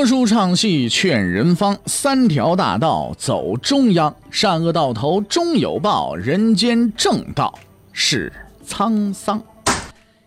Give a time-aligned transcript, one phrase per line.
[0.00, 7.52] 说书唱戏劝人方，三条大道走中央，善恶到头终有报，人间正道
[7.92, 8.32] 是
[8.66, 9.42] 沧桑。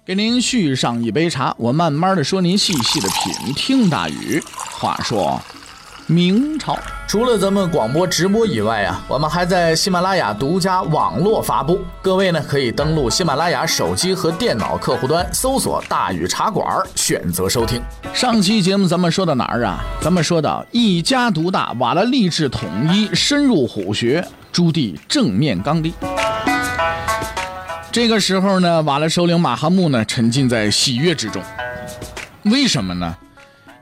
[0.05, 3.54] 给您续上一杯茶，我慢慢的说，您细细的品。
[3.55, 4.39] 听大雨，
[4.79, 5.41] 话说。
[6.07, 11.79] 明朝除了咱们广播直播以外啊，我们还在喜马拉雅独家网络发布。
[12.02, 17.82] 各位呢，可以登录喜马拉雅手机和电脑客户端，搜索“大禹茶馆”，选择收听。
[18.14, 19.79] 上期节目咱们说到哪儿啊？
[20.02, 25.93] 咱们说到一家独大，瓦剌立志统一，深入虎穴，朱棣正面刚愎。
[27.92, 31.42] 这个时候呢，瓦剌首领马哈木呢，沉浸在喜悦之中。
[32.44, 33.16] 为什么呢？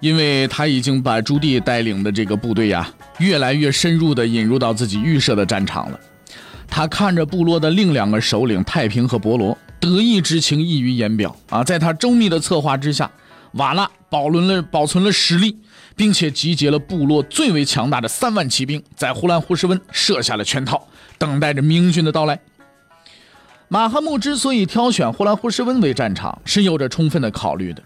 [0.02, 6.00] 因为他已经把朱棣带领的这个部队呀，越来越深入地引入到自己预设的战场了。
[6.68, 11.64] 他看着部落的另两个首领太平和伯罗，得意之情溢于言表啊！
[11.64, 13.12] 在他周密的策划之下，
[13.54, 15.58] 瓦剌保存了保存了实力，
[15.96, 22.40] 并且集结了部落最为强大的三万骑兵，在呼兰呼什温设下了圈套，等待着明军的到来。
[23.68, 27.84] 马哈木之所以挑选呼兰呼什温为战场，是有着充分的考虑的。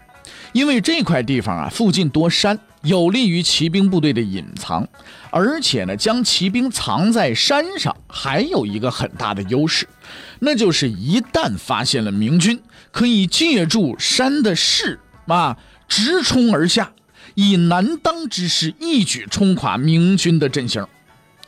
[0.56, 4.88] 因为这块地方啊，附近多山，有利于骑兵部队的隐藏，
[5.30, 9.86] 而且呢，将骑兵藏在山上还有一个很大的优势，
[10.38, 12.58] 那就是一旦发现了明军，
[12.90, 16.90] 可以借助山的势啊，直冲而下，
[17.34, 20.86] 以难当之势一举冲垮明军的阵型，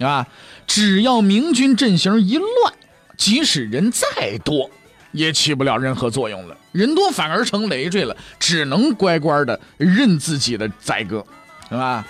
[0.01, 0.27] 啊，
[0.67, 2.75] 只要明军阵型一乱，
[3.17, 4.71] 即使人再多。
[5.13, 11.25] 也起不了任何作用了，人多反而成累赘了，只能乖乖的认自己的宰割，
[11.69, 12.07] 是吧？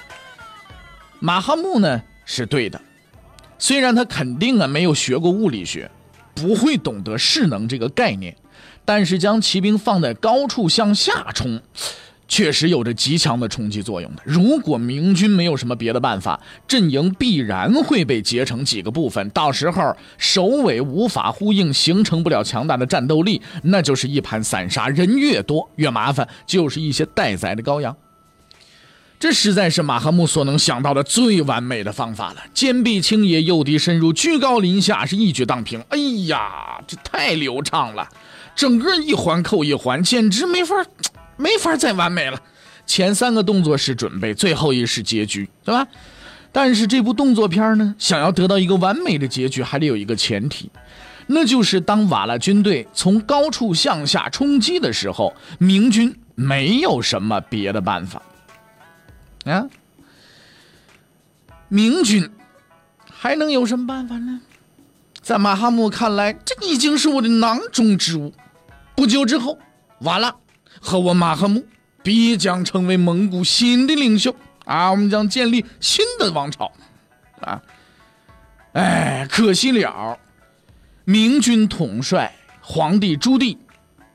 [1.21, 2.81] 马哈木呢是对的，
[3.59, 5.91] 虽然他肯定啊没有学过物理学，
[6.35, 8.37] 不会懂得势能这个概念，
[8.85, 11.61] 但是将骑兵放在高处向下冲。
[12.29, 14.23] 确实有着极强的冲击作用的。
[14.23, 24.89] 如果明军没有什么别的办法，阵营必然会被截成几个部分，到时候首尾无法呼应，形成不了强大的战斗力，那就是一盘散沙。
[24.89, 27.97] 人越多越麻烦，就是一些待宰的羔羊。
[29.19, 32.43] 这实在是马哈木所能想到的最完美的方法了。
[32.55, 35.81] 坚壁清野，诱敌深入，居高临下，是一举荡平。
[35.89, 38.09] 哎呀，这太流畅了，
[38.55, 40.77] 整个一环扣一环，简直没法。
[41.39, 42.39] 没法再完美了，
[42.85, 45.87] 前三个动作是准备，最后一是结局，对吧？
[46.51, 50.71] 但是这部动作片呢，想要得到一个完美的结局，还得有一个前提，
[51.29, 58.21] 那就是当瓦剌军队从高处向下冲击的时候，明军没有什么别的办法
[59.45, 59.69] 啊。
[61.69, 62.29] 明军
[63.13, 64.41] 还能有什么办法呢？
[65.21, 68.33] 在马哈木看来，这已经是我的囊中之物。
[68.97, 69.59] 不久之后，
[70.01, 70.35] 瓦剌。
[70.81, 71.65] 和我马赫木
[72.03, 74.35] 必将成为蒙古新的领袖
[74.65, 74.91] 啊！
[74.91, 76.71] 我们将建立新的王朝
[77.41, 77.61] 啊！
[78.73, 80.19] 哎，可惜了，
[81.05, 83.57] 明军统帅皇帝朱棣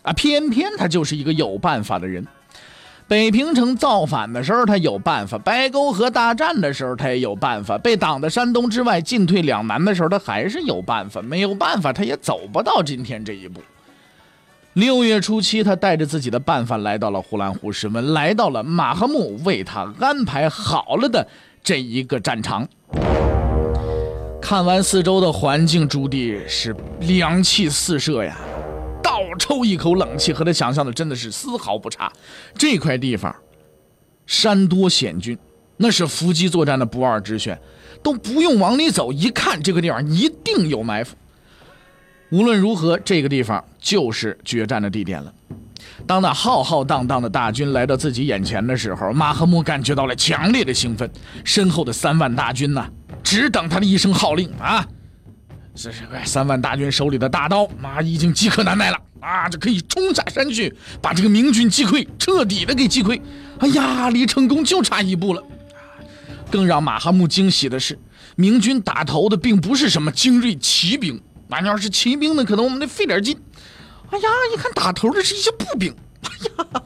[0.03, 2.25] 啊，偏偏他就是一个有办法的人。
[3.05, 11.21] 北平城造反的时候他有办法，白沟河大战的时候他也有办法，被挡在山东之外进退两难的时候他还是有办法。
[11.21, 13.61] 没有办法，他也走不到今天这一步。
[14.73, 21.27] 六月初七，他带着自己的办法来到了呼兰湖什温，来到了马哈木为他安排好了的
[21.63, 22.67] 这一个战场。
[24.41, 28.35] 看完四周的环境，朱棣是凉气四射呀，
[29.03, 32.11] 倒抽一口冷气，和他想象的真的是丝毫不差。
[32.55, 33.33] 这块地方
[34.25, 35.37] 山多险峻，
[35.77, 37.55] 那是伏击作战的不二之选，
[38.01, 41.15] 都不用往里走，一看这个地方一定有埋伏。
[42.33, 45.31] 无论如何，这个地方就是决战的地点了。
[46.07, 51.07] 当那浩浩荡荡的大军来到自己眼前的时候，马赫木感觉到了强烈的兴奋。
[51.43, 52.89] 身后的三万大军呢，
[53.21, 54.83] 只等他的一声号令啊！
[55.75, 59.47] 这是三万大军手里的大刀，妈已经饥渴难耐了啊！
[59.47, 63.21] 这可以冲下山去，把这个明军击溃，彻底的给击溃。
[63.59, 65.43] 哎呀，离成功就差一步了。
[66.49, 67.99] 更让马哈木惊喜的是，
[68.35, 71.21] 明军打头的并不是什么精锐骑兵。
[71.61, 72.43] 那要是骑兵呢？
[72.43, 73.37] 可能我们得费点劲。
[74.09, 76.31] 哎呀，一看打头的是一些步兵， 哎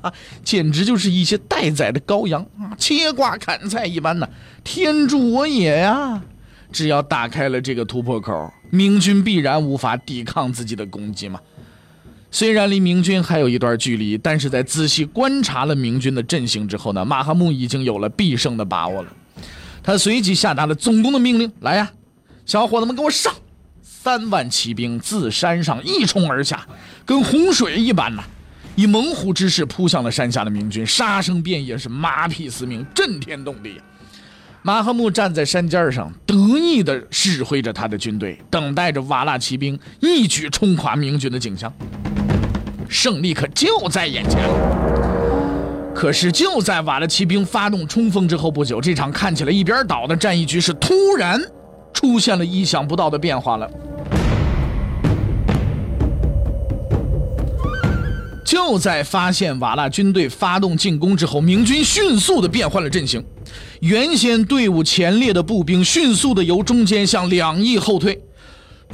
[0.03, 4.27] 呀，简直就是一些待宰的羔羊啊，切瓜砍菜一般呢。
[4.63, 6.21] 天助我也呀！
[6.71, 11.39] 只要打开了这个突破口，明军必然无法抵抗自己的攻击嘛。
[12.29, 19.13] 虽然离明军还有一段距离，但是在仔细观察了明军的阵型之后呢，马哈木已经有了必胜的把握了。
[19.81, 21.91] 他随即下达了总攻的命令：来呀，
[22.45, 23.33] 小伙子们，给我上！
[24.07, 26.65] 三万骑兵自山上一冲而下，
[27.05, 28.23] 跟洪水一般呐！
[28.77, 33.81] 以猛虎之势扑向了山下的明军，杀声遍野，是马匹嘶鸣，震天动地。
[34.61, 41.69] 马赫木站在山尖上，得意地指挥着他的军队，等待着瓦剌骑兵一举冲垮明军的景象。
[42.87, 45.93] 胜利可就在眼前了。
[45.93, 51.41] 可是就在瓦剌骑兵发动冲锋之后不久，这场看起来一边倒的战役局势突然
[51.91, 53.69] 出现了意想不到的变化了。
[58.47, 63.21] 就在发现瓦剌军队发动进攻之后，明军迅速的变换了阵型。
[63.81, 68.23] 原先队伍前列的步兵迅速的由中间向两翼后退，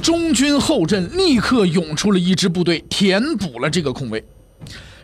[0.02, 4.24] 中军后阵立刻涌出了一支部队，填补了这个空位。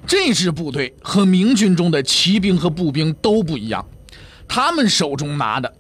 [0.05, 3.87] 这支部队和明军中的骑兵和步兵都不一样，
[4.49, 5.73] 他们手中拿的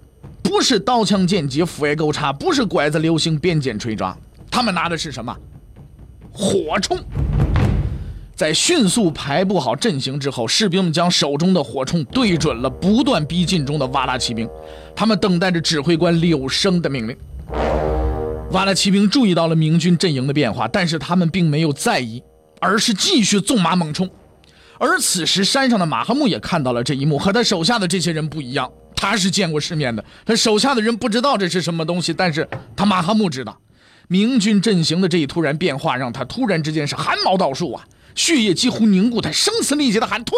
[0.45, 4.17] 不是刀枪剑戟斧钺钩叉，不是拐子流星鞭锏锤抓，
[4.49, 5.37] 他们拿的是什么？
[6.33, 7.01] 火铳。
[8.41, 14.49] 在迅速排布好阵型之后，士兵们将手中的火铳对准了不断逼近中的瓦剌骑兵，
[14.97, 17.15] 他们等待着指挥官柳生的命令。
[18.53, 22.23] 瓦剌骑兵注意到了明军阵营的变化，但是他们并没有在意，
[22.63, 24.09] 而是继续纵马猛冲。
[24.79, 33.61] 而此时，山上的马哈木也看到了这一幕，和他手下的这些人不一样，他是见过世面的，他手下的人不知道这是什么东西，但是他马哈木知道，
[34.09, 37.85] 明军阵型的这一突然变化，让他突然之间是汗毛倒竖啊。
[38.15, 40.37] 血液几乎凝固，他声嘶力竭地喊：“退，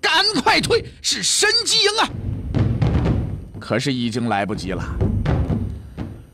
[0.00, 0.84] 赶快退！
[1.00, 2.10] 是神机营啊！”
[3.60, 4.84] 可是已经来不及了。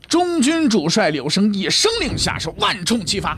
[0.07, 3.37] 中军主帅柳生一声令下，是万众齐发。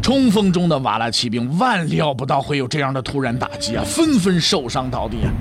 [0.00, 5.32] 冲锋中的瓦剌骑兵万料不到会有这样的突然打击啊，纷纷受伤倒地啊。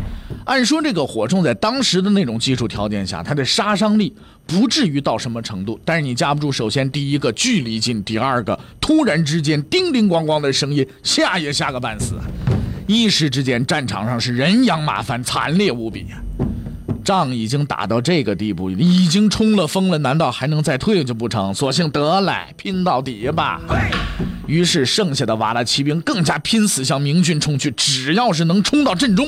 [0.46, 4.14] 按说这个火铳在当时的那种技术条件下，它的杀伤力
[4.50, 5.80] 不至于到什么程度。
[5.86, 12.16] 但是你架不住，首先第一个距离近，第二个突然之间叮叮咣咣的声音，吓也吓个半死。
[12.88, 16.06] 一时之间，战场上是人仰马翻，惨烈无比。
[17.06, 21.54] 仗已经打到这个地步，已经冲了风了，难道还能再退就不成？
[21.54, 23.62] 索性得来，拼到底吧。
[24.46, 29.28] 于是剩下的瓦剌骑兵更加拼死向明军冲去，只要是能冲到阵中。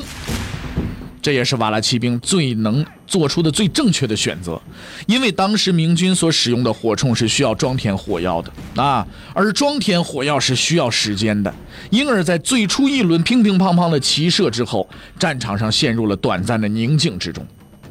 [1.22, 4.60] 这也是瓦剌骑兵最能做出的最正确的选择，
[5.06, 8.52] 因为当时明军所使用的火铳是需要装填火药的
[8.82, 11.54] 啊，而装填火药是需要时间的，
[11.92, 14.90] 因而，在最初一轮乒乒乓乓的齐射之后，
[15.20, 17.46] 战场上陷入了短暂的宁静之中。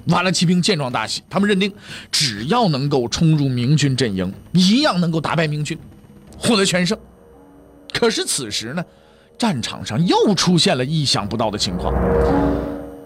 [0.06, 1.72] 瓦剌骑兵见状大喜，他们认定，
[2.10, 5.78] 只要能够冲入明军阵营，一样能够打败明军，
[6.36, 6.98] 获得全胜。
[7.92, 8.82] 可是此时呢，
[9.38, 11.94] 战场上又出现了意想不到的情况。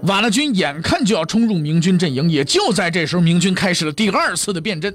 [0.02, 4.94] 瓦剌军眼看就要冲入明军阵营，也就在这时候，明军开始了第二次的变阵。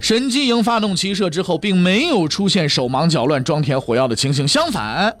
[0.00, 5.16] 神机营发动齐射之后，并没有出现手忙脚乱装填火药的情形，相反，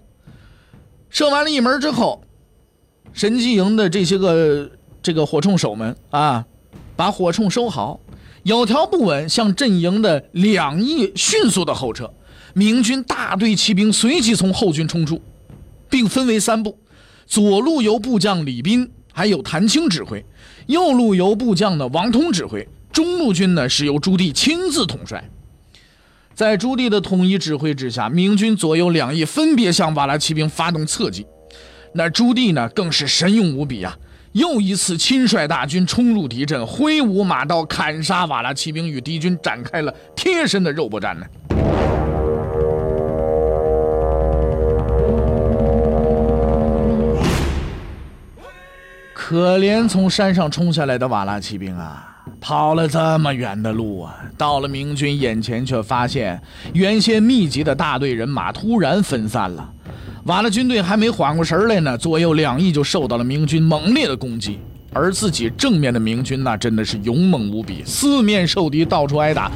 [1.08, 2.24] 射完了一门之后，
[3.12, 4.70] 神机营的这些个
[5.02, 6.44] 这个火铳手们啊，
[6.96, 8.00] 把火铳收好，
[8.42, 12.12] 有条不紊向阵营的两翼迅速的后撤。
[12.54, 15.22] 明军大队骑兵随即从后军冲出，
[15.88, 16.76] 并分为三部。
[17.30, 20.24] 左路由部将李斌还有谭青指挥，
[20.66, 25.22] 右路由部将的王通指挥，中路军呢是由朱棣亲自统帅。
[26.34, 31.24] 在朱棣的统一指挥之下，明军左右两翼分别向瓦剌骑兵发动侧击。
[31.94, 33.96] 那朱棣呢更是神勇无比啊，
[34.32, 41.24] 又一次亲率大军冲入敌阵，挥舞马刀砍杀瓦剌骑兵，与敌军展开了贴身的肉搏战呢。
[49.30, 59.72] 可怜从山上冲下来的瓦剌骑兵啊，跑了这么远的路啊，到了明军眼前，却发现原先密集的大队人马突然分散了。
[60.24, 64.58] 瓦剌军队还没缓过神来呢，左右两翼就受到了明军猛烈的攻击，
[64.92, 69.48] 而自己正面的明军那真的是勇猛无比，四面受敌，到处挨打。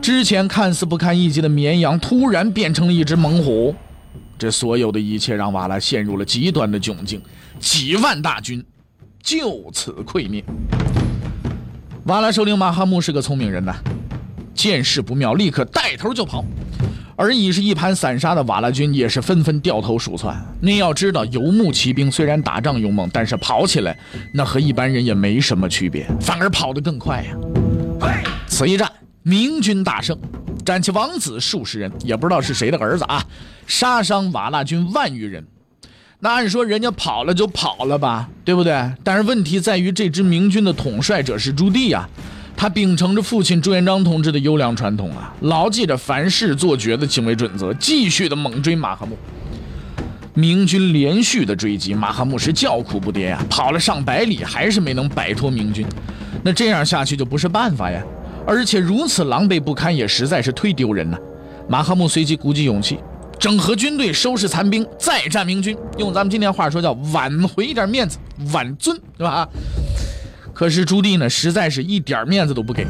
[0.00, 3.72] 之前看似不堪一击的绵羊，突然变成了一只猛虎。
[4.36, 7.22] 这所有的一切让瓦剌陷入了极端的窘境，
[7.60, 8.60] 几万大军。
[9.22, 10.44] 就此溃灭。
[12.04, 13.74] 瓦剌首领马哈木是个聪明人呐，
[14.52, 16.44] 见势不妙，立刻带头就跑。
[17.14, 20.36] 而已是一盘散沙的瓦剌军也是纷纷掉头鼠窜。
[20.60, 23.96] 您要知道，游牧骑兵虽然打仗勇猛，但是跑起来
[24.32, 27.36] 那和一般人也没什么区别，反而跑得更快呀。
[28.48, 28.90] 此一战，
[29.22, 30.18] 明军大胜，
[30.64, 33.24] 斩其王子数十人，也不知道是谁的儿子啊，
[33.66, 35.46] 杀伤瓦剌军万余人。
[36.24, 38.72] 那按说人家跑了就跑了吧，对不对？
[39.02, 42.08] 但是问题在于这支明军的统帅者是朱棣呀，
[42.56, 49.18] 他秉承着父亲朱元璋同志的优良传统啊，牢记着凡事做绝的行为准则，继续的猛追马哈木。
[50.34, 55.84] 明军连续的追击，马哈木是叫苦不迭呀，跑了上百里，还是没能摆脱明军。
[56.44, 58.00] 那这样下去就不是办法呀，
[58.46, 61.18] 而且如此狼狈不堪，也实在是忒丢人了。
[61.68, 63.00] 马哈木随即鼓起勇气，
[63.42, 65.76] 整合军队，收拾残兵，再战明军。
[65.98, 68.16] 用咱们今天话说，叫挽回一点面子，
[68.52, 69.48] 挽尊，对吧？
[70.54, 72.86] 可是朱棣呢，实在是一点面子都不给。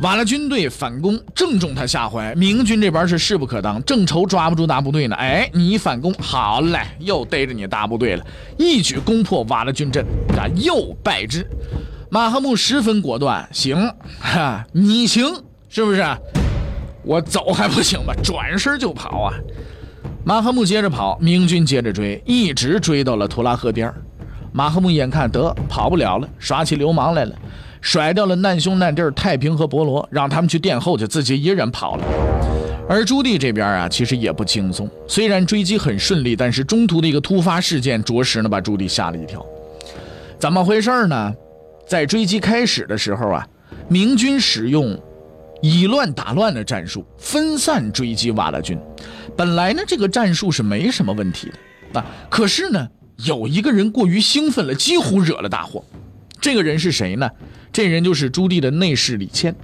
[0.00, 2.34] 瓦剌军队反攻，正中他下怀。
[2.34, 5.16] 明军这边是势不可当，正愁抓不住大部队呢。
[5.16, 8.24] 哎，你一反攻，好嘞，又逮着你大部队了，
[8.56, 10.02] 一举攻破瓦剌军阵，
[10.38, 11.46] 啊，又败之。
[12.08, 15.26] 马哈木十分果断，行，哈，你行
[15.68, 16.02] 是不是？
[17.04, 18.14] 我走还不行吗？
[18.24, 19.34] 转身就跑啊！
[20.24, 23.92] 马赫木接着跑，明军接着追，一直追到了图拉河边
[24.52, 27.34] 马赫木眼看得跑不了了，耍起流氓来了。
[27.80, 32.04] 甩掉了难兄难弟太平和伯罗，让他们去殿后去，自己一人跑了。
[32.88, 34.88] 而朱棣这边啊，其实也不轻松。
[35.08, 39.44] 虽然追击很顺利，但是中途的一个突发事件，着实呢把朱棣吓了一跳。
[40.38, 41.34] 怎么回事呢？
[41.84, 43.44] 在追击开始的时候啊，
[43.88, 44.96] 明军使用
[45.62, 48.78] 以乱打乱的战术，分散追击瓦剌军。
[49.36, 51.50] 本来呢，这个战术是没什么问题
[51.92, 52.06] 的啊。
[52.28, 52.88] 可是呢，
[53.24, 55.82] 有一个人过于兴奋了，几乎惹了大祸。
[56.40, 57.30] 这个人是谁呢？
[57.72, 59.54] 这人就是朱棣的内侍李谦，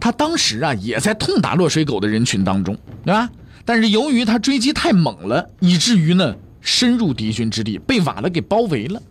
[0.00, 3.28] 他当时啊也在痛打落水狗的人群当中，对吧？
[3.64, 9.02] 但是由于他追击太猛了，以至于呢深入敌军之地，被瓦剌给包围了。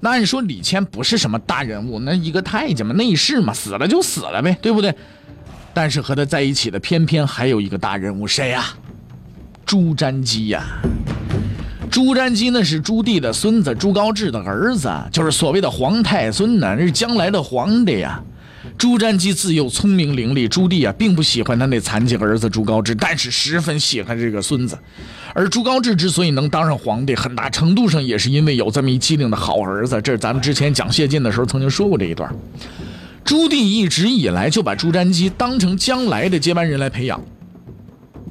[0.00, 4.94] 那按说李谦不是什么大人物，那一个太监嘛，内侍嘛，死了就死了呗，对不对？
[5.74, 8.64] 但是和他在一起的偏偏还有一个大人物，谁呀？
[9.66, 10.62] 朱瞻基呀。
[11.90, 18.22] 朱瞻基那是朱棣的孙子，朱高炽的儿子，就是所谓的皇太孙呢，那是将来的皇帝呀。
[18.76, 24.76] 朱瞻基自幼聪明伶俐，朱棣啊并不喜欢他那残疾儿子朱高炽，但是十分喜欢这个孙子。
[25.34, 30.00] 而朱高炽之所以能当上皇帝，很大程度上也是因为有这么一机灵的好儿子。
[30.02, 32.28] 这是咱们之前讲谢晋的时候曾经说过这一段。
[33.24, 37.20] 朱棣一直以来就把朱瞻基当成将来的接班人来培养。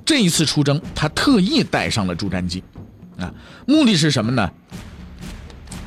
[0.06, 2.64] 这一次出征，他特意带上了朱瞻基。
[3.18, 3.34] 啊，
[3.66, 4.50] 目的是什么呢？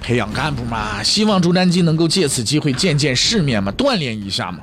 [0.00, 4.60] 培养干部嘛，希望朱瞻基能够借此机会见见世面嘛，锻炼一下嘛。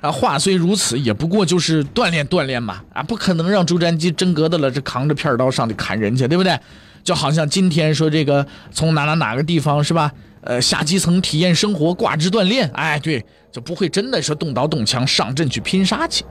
[0.00, 2.82] 啊，话虽如此，也不过就是锻炼锻炼嘛。
[2.92, 6.58] 啊，不可能让朱瞻基真格的了，这扛着片刀上去砍人去，对不对？
[7.02, 10.10] 就好像今天说这个从哪哪哪个地方是吧？
[10.44, 12.70] 呃，下基层体验生活，挂职锻炼。
[12.74, 16.24] 哎，对，就不会真的说动刀动枪上阵去拼杀去。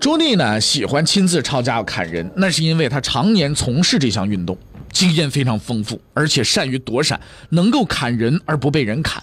[0.00, 4.56] 朱棣呢，喜欢亲自抄家伙砍人，那是因为他常年从事这项运动。
[4.92, 9.20] 经验非常丰富，而且善于躲闪，能够砍人而不被人砍。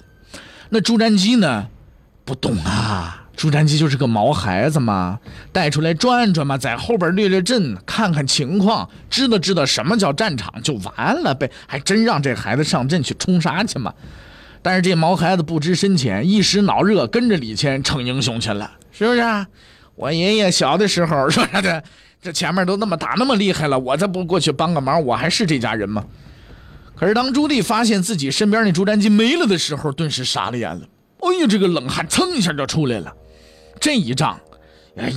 [0.68, 1.68] 那朱瞻基呢？
[2.25, 5.20] 不懂啊，朱瞻基就是个毛孩子嘛，
[5.52, 11.50] 带出来转转嘛，在后边列列阵，看看情况，知道知道什么叫战场就完了呗。
[11.66, 13.94] 还真让这孩子上阵去冲杀去嘛？
[14.62, 19.20] 但是这毛孩子不知深浅，一时脑热，跟着李谦逞英雄去了，是不是？
[19.20, 19.48] 啊
[19.96, 21.84] 我爷爷小的时候说啥的？
[22.22, 26.04] 这前面都那么打那么厉害了，我再不过去帮个忙，我还是这家人吗？
[26.96, 30.82] 可是当朱棣发现自己身边那朱瞻基没了的时候，顿时傻了眼了。
[31.20, 33.12] 哎呀，这个冷汗蹭一下就出来了。
[33.82, 34.40] 这一仗，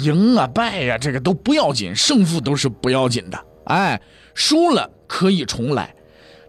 [0.02, 3.38] 赢啊败呀，这个都不要紧，胜负都是不要紧的。
[3.66, 4.00] 哎，
[4.34, 5.94] 输了可以重来，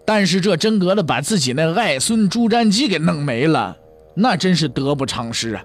[0.06, 3.78] 但是这真格的把自己那爱孙朱瞻基给弄没了，
[4.16, 5.64] 那真是得不偿失啊！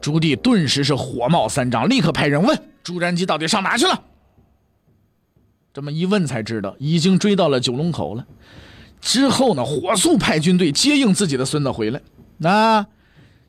[0.00, 2.58] 朱棣顿时是火冒三丈，立刻派人问。
[2.82, 4.02] 朱瞻基到底上哪去了？
[5.74, 8.26] 这么一问才知道，已经追到了九龙口了。
[9.00, 12.00] 之后呢，火速派军队接应自己的孙子回来。
[12.38, 12.86] 那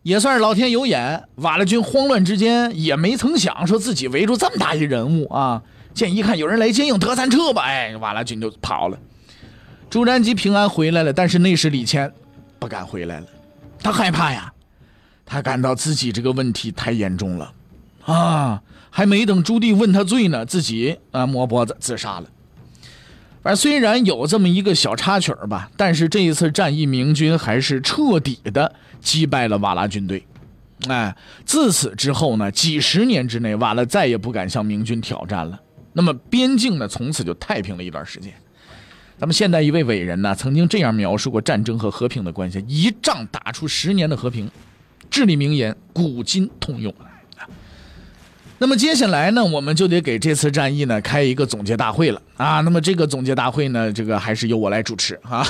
[0.09, 5.61] 也算是老天有眼，瓦剌军慌乱之间也没曾想说自己围住这么大一人物啊。
[5.93, 7.61] 见一看有人来接应，得咱撤吧。
[7.61, 8.97] 哎，瓦剌军就跑了。
[9.87, 12.11] 朱瞻基平安回来了，但是内侍李谦
[12.57, 13.27] 不敢回来了，
[13.83, 14.51] 他害怕呀，
[15.27, 17.53] 他感到自己这个问题太严重了
[18.05, 18.59] 啊。
[18.89, 22.25] 还没等朱棣问他罪呢，自己啊摸脖子自杀了。
[23.41, 30.25] 反正虽然有这么一个小插曲吧，但是这一次战役，明军还是彻底的击败了瓦剌军队。
[30.87, 31.15] 哎，
[31.45, 35.59] 自此之后呢，几十年之内，瓦剌再也不敢向明军挑战了。
[35.93, 38.33] 那么边境呢，从此就太平了一段时间。
[39.17, 44.49] 咱们现代一位伟人呢，曾经这样描述过战争和和平的关系：一仗打出十年的和平。
[45.09, 46.93] 至理名言，古今通用。
[48.61, 52.59] 那么接下来呢，我们就得给这次战役呢开一个总结大会了啊。
[52.59, 55.47] 那么这个总结大会呢，这个还是由我来主持啊。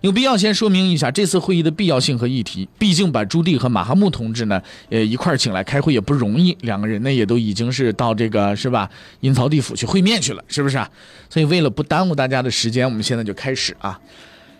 [0.00, 2.66] 有必要先说明一下这次会议的必要性和议题。
[2.78, 8.88] 毕竟把朱棣和马哈木同志呢，呃一块请来开会也不容易，两个人呢也都已经是到这个是吧
[9.20, 10.88] 阴曹地府去会面去了，是不是啊？
[11.28, 14.00] 所以为了不耽误大家的时间，我们现在就开始啊。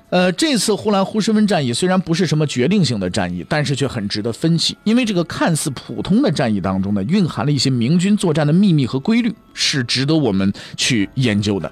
[0.09, 11.71] 呃，这次呼兰呼什温战役虽然不是什么决定性的战役，但是却很值得分析，因为这个看似普通的战役当中呢，蕴含了一些明军作战的秘密和规律，是值得我们去研究的。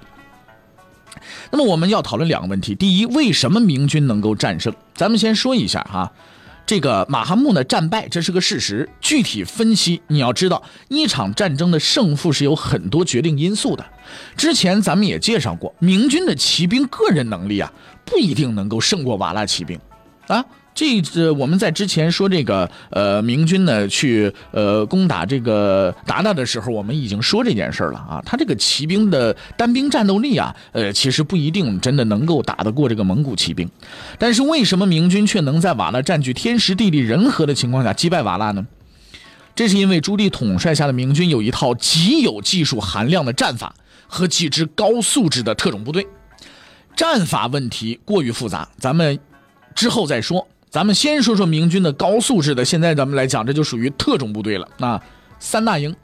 [1.53, 4.75] 那么我们要讨论两个问题：第一，为什么明军能够战胜？
[4.97, 6.11] 咱们先说一下哈，
[6.67, 8.89] 这个马哈木呢战败，这是个事实。
[9.01, 13.87] 具体分析，你要知道，一场战争的胜负是有很多决定因素的。
[14.37, 17.73] 之前咱们也介绍过，明军的骑兵个人能力啊。
[18.05, 19.79] 不一定能够胜过瓦剌骑兵，
[20.27, 20.45] 啊，
[20.75, 21.01] 这
[21.33, 33.69] 我们在之前说这个呃明军呢去呃攻打这个鞑靼的时候，我们已经说这件事了啊，他这个骑兵的单兵战斗力啊，呃其实不一定真的能够打得过这个蒙古骑兵，
[34.19, 38.67] 但是为什么明军却能在瓦剌占据天时地利人和的情况下击败瓦剌呢？
[39.55, 43.73] 这是因为朱棣统帅下的明军有一套极有技术含量的战法
[44.09, 46.05] 和几支高素质的特种部队。
[46.97, 49.19] 战法问题过于复杂，咱们
[49.75, 50.47] 之后再说。
[50.71, 52.65] 咱们先说说明军的高素质的。
[52.65, 54.69] 现在咱们来讲，这就属于特种部队了。
[54.79, 55.01] 那
[55.39, 55.95] 三大营，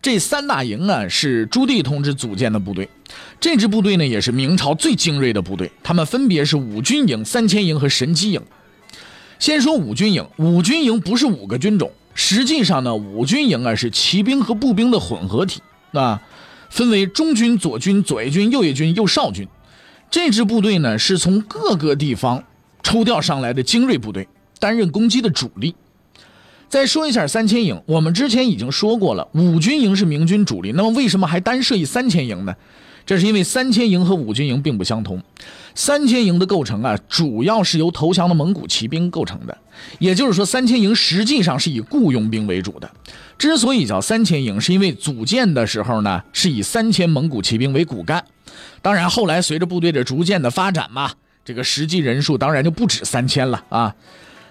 [0.00, 2.88] 这三大营啊是朱棣同志组建的部队。
[3.38, 8.42] 这支部队呢也是明朝最精锐的部队，他们分别是五军营、三千营和神机营。
[9.38, 15.60] 先说五军营，五军营不是五个军种，实际上呢，五军营啊是骑兵和步兵的混合体。
[15.92, 16.22] 啊。
[16.70, 19.46] 分为中军、左军、左翼军、右翼军、右少军，
[20.10, 22.42] 这支部队呢是从各个地方
[22.82, 24.26] 抽调上来的精锐部队，
[24.58, 25.74] 担任攻击的主力。
[26.68, 32.54] 再说一下三千营，我们之前已经说过了，五军营是明军主力，那么为什么还单设一三千营呢？
[33.04, 35.20] 这是因为三千营和五军营并不相同，
[35.74, 39.58] 三千营的构成啊，主要是由投降的蒙古骑兵构成的，
[39.98, 42.90] 也就是说，三千营实际上是以雇佣兵为主的。
[43.38, 48.24] 之所以叫三千营，是因为组建的时候呢，是以三千蒙古骑兵为骨干。
[48.82, 51.10] 当然，后来随着部队的逐渐的发展嘛，
[51.44, 53.94] 这个实际人数当然就不止三千了啊。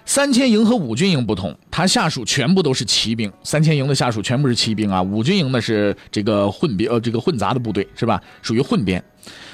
[0.06, 3.30] 三千营和五军营不同，它下属全部都是骑兵。
[3.44, 8.20] 三千营的下属全部是骑兵啊，五军营呢是这个混编呃这个混杂的部队是吧？
[8.42, 9.00] 属于混编。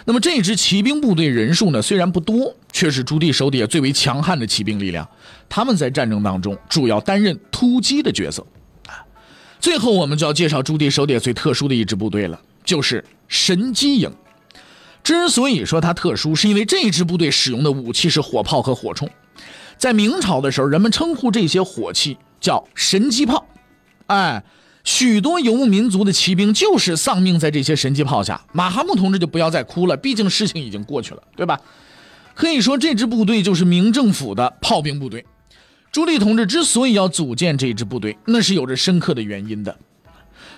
[0.07, 5.07] 那么这支骑兵部队人数呢虽然不多，却是朱棣手底下最为强悍的骑兵力量。
[5.49, 8.47] 他们在战争当中主要担任突击的角色。
[8.87, 9.05] 啊，
[9.59, 14.13] 最后我们就要介绍朱棣手底下最特殊的一支部队了，就是神机营。
[15.03, 19.09] 之所以说它特殊，是因为这支部队使用的武器是火炮和火铳。
[19.79, 23.47] 在明朝的时候，人们称呼这些火器叫神机炮，
[24.07, 24.43] 哎，
[24.83, 28.45] 许多游牧民族的骑兵就是丧命在这些神机炮下。
[28.53, 31.61] 马哈木同志就不要再哭了，毕竟事情已经过去了，对吧？
[32.35, 35.25] 可以说这支部队就是明政府的炮兵部队。
[35.97, 39.75] 朱棣同志之所以要组建这支部队，那是有着深刻的原因的。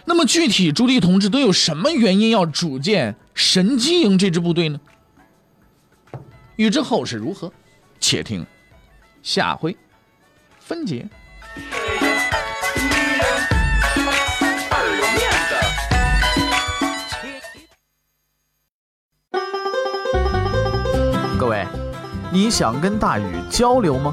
[0.05, 4.81] 那么具体朱棣同志都有什么原因要组建神机营这支部队呢？
[6.57, 7.53] 欲知后事如何，
[8.01, 8.45] 且听。
[9.23, 9.77] 下回
[10.59, 11.07] 分解。
[21.39, 21.65] 各位，
[22.33, 24.13] 你想跟大禹交流吗？